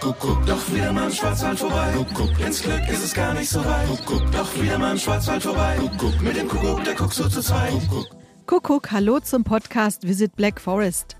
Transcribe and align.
Kuckuck, 0.00 0.46
doch 0.46 0.72
wieder 0.72 0.94
mal 0.94 1.08
im 1.08 1.12
Schwarzwald 1.12 1.58
vorbei. 1.58 1.92
Kuckuck, 1.94 2.40
ins 2.40 2.62
Glück 2.62 2.88
ist 2.88 3.04
es 3.04 3.12
gar 3.12 3.34
nicht 3.34 3.50
so 3.50 3.62
weit. 3.62 3.86
Kuckuck, 3.86 4.32
doch 4.32 4.58
wieder 4.58 4.78
mal 4.78 4.92
im 4.92 4.98
Schwarzwald 4.98 5.42
vorbei. 5.42 5.76
Kuckuck, 5.78 6.22
mit 6.22 6.36
dem 6.36 6.48
Kuckuck, 6.48 6.82
der 6.84 6.94
guckt 6.94 7.12
so 7.12 7.28
zu 7.28 7.42
zweit. 7.42 7.70
Kuckuck. 7.70 8.06
Kuckuck, 8.46 8.90
hallo 8.92 9.20
zum 9.20 9.44
Podcast 9.44 10.08
Visit 10.08 10.34
Black 10.36 10.58
Forest. 10.58 11.18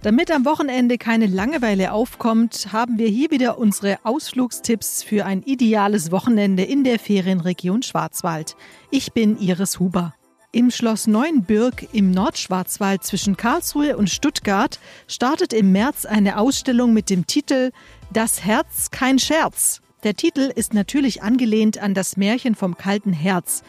Damit 0.00 0.30
am 0.30 0.46
Wochenende 0.46 0.96
keine 0.96 1.26
Langeweile 1.26 1.92
aufkommt, 1.92 2.72
haben 2.72 2.96
wir 2.96 3.08
hier 3.08 3.30
wieder 3.30 3.58
unsere 3.58 3.98
Ausflugstipps 4.02 5.02
für 5.02 5.26
ein 5.26 5.42
ideales 5.42 6.10
Wochenende 6.10 6.62
in 6.62 6.84
der 6.84 6.98
Ferienregion 6.98 7.82
Schwarzwald. 7.82 8.56
Ich 8.90 9.12
bin 9.12 9.38
Iris 9.38 9.78
Huber. 9.78 10.14
Im 10.54 10.70
Schloss 10.70 11.06
Neuenbürg 11.06 11.86
im 11.94 12.10
Nordschwarzwald 12.10 13.02
zwischen 13.04 13.38
Karlsruhe 13.38 13.96
und 13.96 14.10
Stuttgart 14.10 14.78
startet 15.06 15.54
im 15.54 15.72
März 15.72 16.04
eine 16.04 16.36
Ausstellung 16.36 16.92
mit 16.92 17.08
dem 17.08 17.26
Titel 17.26 17.70
Das 18.12 18.44
Herz 18.44 18.90
kein 18.90 19.18
Scherz. 19.18 19.80
Der 20.04 20.14
Titel 20.14 20.52
ist 20.54 20.74
natürlich 20.74 21.22
angelehnt 21.22 21.78
an 21.78 21.94
das 21.94 22.18
Märchen 22.18 22.54
vom 22.54 22.76
kalten 22.76 23.14
Herz. 23.14 23.62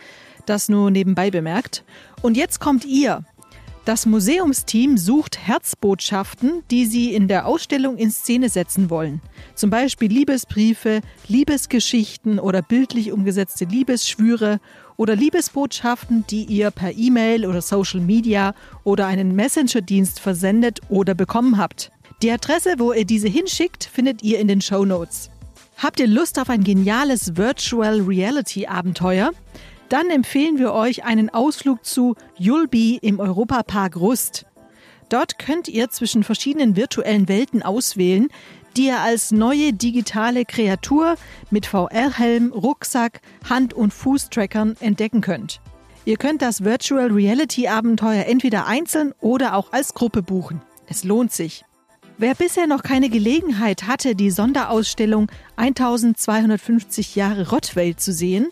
Das 0.46 0.68
nur 0.68 0.92
nebenbei 0.92 1.32
bemerkt. 1.32 1.86
Und 2.22 2.36
jetzt 2.36 2.60
kommt 2.60 2.84
ihr, 2.84 3.24
das 3.86 4.06
Museumsteam 4.06 4.98
sucht 4.98 5.38
Herzbotschaften, 5.38 6.64
die 6.72 6.86
sie 6.86 7.14
in 7.14 7.30
der 7.30 7.46
Ausstellung 7.46 7.96
in 7.96 8.12
Szene 8.12 8.50
setzen 8.50 8.90
wollen. 8.90 9.22
Zum 9.56 9.70
Beispiel 9.70 10.12
Liebesbriefe, 10.12 11.00
Liebesgeschichten 11.30 12.38
oder 12.38 12.62
bildlich 12.62 13.14
umgesetzte 13.14 13.64
Liebesschwüre 13.64 14.60
oder 14.98 15.16
Liebesbotschaften, 15.16 16.26
die 16.30 16.44
ihr 16.44 16.70
per 16.72 16.92
E-Mail 16.92 17.46
oder 17.46 17.62
Social 17.62 18.02
Media 18.02 18.56
oder 18.84 19.08
einen 19.08 19.36
Messenger-Dienst 19.36 20.20
versendet 20.20 20.82
oder 20.90 21.16
bekommen 21.16 21.58
habt. 21.58 21.94
Die 22.24 22.32
Adresse, 22.32 22.76
wo 22.78 22.94
ihr 22.94 23.04
diese 23.04 23.28
hinschickt, 23.28 23.84
findet 23.84 24.24
ihr 24.24 24.40
in 24.40 24.48
den 24.48 24.62
Show 24.62 24.86
Notes. 24.86 25.30
Habt 25.76 26.00
ihr 26.00 26.08
Lust 26.08 26.40
auf 26.40 26.50
ein 26.50 26.64
geniales 26.64 27.36
Virtual 27.36 28.00
Reality 28.00 28.66
Abenteuer? 28.66 29.32
Dann 29.90 30.10
empfehlen 30.10 30.58
wir 30.58 30.72
euch 30.72 31.04
einen 31.04 31.30
Ausflug 31.30 31.84
zu 31.84 32.16
Julbi 32.38 32.98
im 33.02 33.20
Europapark 33.20 33.98
Rust. 33.98 34.46
Dort 35.10 35.38
könnt 35.38 35.68
ihr 35.68 35.90
zwischen 35.90 36.24
verschiedenen 36.24 36.78
virtuellen 36.78 37.28
Welten 37.28 37.62
auswählen, 37.62 38.30
die 38.78 38.86
ihr 38.86 39.02
als 39.02 39.32
neue 39.32 39.74
digitale 39.74 40.46
Kreatur 40.46 41.16
mit 41.52 41.66
VR-Helm, 41.66 42.54
Rucksack, 42.54 43.20
Hand- 43.50 43.74
und 43.74 43.94
Fußtrackern 43.94 44.78
entdecken 44.80 45.20
könnt. 45.20 45.60
Ihr 46.06 46.16
könnt 46.16 46.42
das 46.42 46.64
Virtual 46.64 47.12
Reality 47.12 47.68
Abenteuer 47.68 48.28
entweder 48.28 48.66
einzeln 48.66 49.14
oder 49.20 49.58
auch 49.58 49.74
als 49.74 49.94
Gruppe 49.94 50.24
buchen. 50.24 50.62
Es 50.88 51.04
lohnt 51.04 51.34
sich. 51.34 51.66
Wer 52.20 52.36
bisher 52.36 52.68
noch 52.68 52.84
keine 52.84 53.10
Gelegenheit 53.10 53.88
hatte, 53.88 54.16
die 54.16 54.30
Sonderausstellung 54.30 55.32
1250 55.56 57.16
Jahre 57.16 57.50
Rottweil 57.50 57.96
zu 57.96 58.14
sehen, 58.14 58.50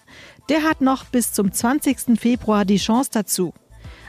der 0.49 0.63
hat 0.63 0.81
noch 0.81 1.05
bis 1.05 1.31
zum 1.31 1.51
20. 1.51 2.19
Februar 2.19 2.65
die 2.65 2.77
Chance 2.77 3.11
dazu. 3.13 3.53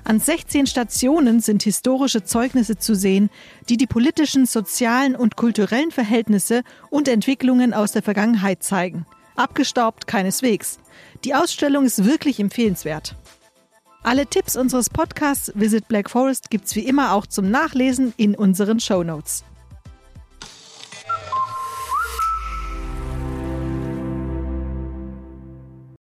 An 0.04 0.18
16 0.18 0.66
Stationen 0.66 1.40
sind 1.40 1.62
historische 1.62 2.24
Zeugnisse 2.24 2.76
zu 2.76 2.94
sehen, 2.96 3.30
die 3.68 3.76
die 3.76 3.86
politischen, 3.86 4.46
sozialen 4.46 5.14
und 5.14 5.36
kulturellen 5.36 5.90
Verhältnisse 5.90 6.62
und 6.90 7.06
Entwicklungen 7.06 7.74
aus 7.74 7.92
der 7.92 8.02
Vergangenheit 8.02 8.62
zeigen. 8.62 9.06
Abgestaubt 9.36 10.06
keineswegs. 10.06 10.78
Die 11.24 11.34
Ausstellung 11.34 11.84
ist 11.84 12.04
wirklich 12.04 12.40
empfehlenswert. 12.40 13.16
Alle 14.04 14.26
Tipps 14.26 14.56
unseres 14.56 14.90
Podcasts 14.90 15.52
Visit 15.54 15.86
Black 15.86 16.10
Forest 16.10 16.50
gibt's 16.50 16.74
wie 16.74 16.86
immer 16.88 17.12
auch 17.12 17.24
zum 17.24 17.52
Nachlesen 17.52 18.12
in 18.16 18.34
unseren 18.34 18.80
Show 18.80 19.04
Notes. 19.04 19.44